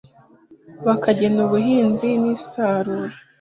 bakagena 0.85 1.37
ubuhinzi 1.45 2.07
n’isarura 2.21 3.15